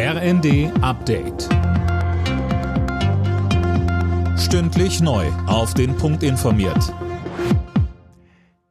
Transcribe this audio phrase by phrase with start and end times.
[0.00, 1.48] RND Update.
[4.38, 5.26] Stündlich neu.
[5.48, 6.94] Auf den Punkt informiert.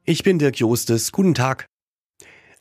[0.06, 1.12] Ich bin Dirk Jostes.
[1.12, 1.66] Guten Tag.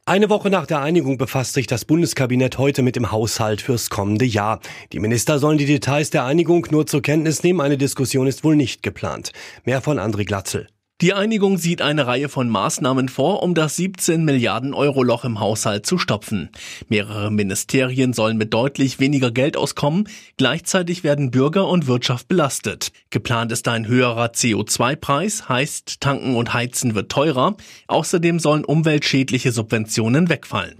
[0.05, 4.25] Eine Woche nach der Einigung befasst sich das Bundeskabinett heute mit dem Haushalt fürs kommende
[4.25, 4.59] Jahr.
[4.93, 7.61] Die Minister sollen die Details der Einigung nur zur Kenntnis nehmen.
[7.61, 9.31] Eine Diskussion ist wohl nicht geplant.
[9.65, 10.67] Mehr von André Glatzel.
[11.03, 15.41] Die Einigung sieht eine Reihe von Maßnahmen vor, um das 17 Milliarden Euro Loch im
[15.41, 16.49] Haushalt zu stopfen.
[16.89, 20.09] Mehrere Ministerien sollen mit deutlich weniger Geld auskommen.
[20.39, 22.93] Gleichzeitig werden Bürger und Wirtschaft belastet.
[23.11, 27.59] Geplant ist ein höherer CO2-Preis, heißt tanken und heizen wird teurer.
[27.89, 30.79] Außerdem sollen umweltschädliche Subventionen wegfallen.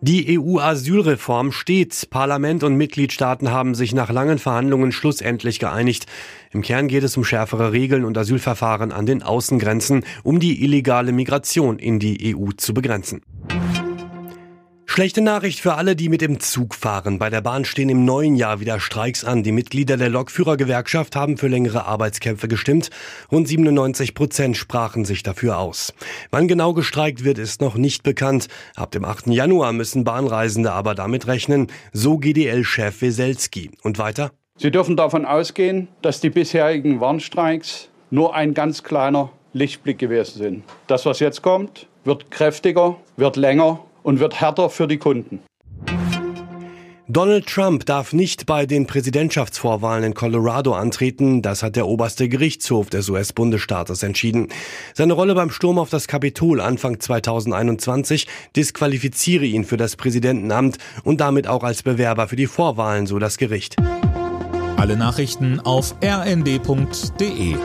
[0.00, 2.08] Die EU-Asylreform steht.
[2.10, 6.06] Parlament und Mitgliedstaaten haben sich nach langen Verhandlungen schlussendlich geeinigt.
[6.52, 11.10] Im Kern geht es um schärfere Regeln und Asylverfahren an den Außengrenzen, um die illegale
[11.10, 13.22] Migration in die EU zu begrenzen.
[14.98, 17.20] Schlechte Nachricht für alle, die mit dem Zug fahren.
[17.20, 19.44] Bei der Bahn stehen im neuen Jahr wieder Streiks an.
[19.44, 22.90] Die Mitglieder der Lokführergewerkschaft haben für längere Arbeitskämpfe gestimmt.
[23.30, 25.94] Rund 97 Prozent sprachen sich dafür aus.
[26.32, 28.48] Wann genau gestreikt wird, ist noch nicht bekannt.
[28.74, 29.28] Ab dem 8.
[29.28, 33.70] Januar müssen Bahnreisende aber damit rechnen, so GDL-Chef Weselski.
[33.84, 34.32] Und weiter?
[34.56, 40.64] Sie dürfen davon ausgehen, dass die bisherigen Warnstreiks nur ein ganz kleiner Lichtblick gewesen sind.
[40.88, 45.40] Das, was jetzt kommt, wird kräftiger, wird länger und wird härter für die Kunden.
[47.10, 51.42] Donald Trump darf nicht bei den Präsidentschaftsvorwahlen in Colorado antreten.
[51.42, 54.48] Das hat der oberste Gerichtshof des US-Bundesstaates entschieden.
[54.94, 61.20] Seine Rolle beim Sturm auf das Kapitol Anfang 2021 disqualifiziere ihn für das Präsidentenamt und
[61.20, 63.76] damit auch als Bewerber für die Vorwahlen, so das Gericht.
[64.76, 67.56] Alle Nachrichten auf rnd.de